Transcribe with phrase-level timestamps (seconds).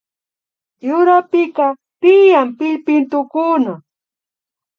[0.87, 1.65] Yurapika
[2.01, 3.73] tiyan pillpintukuna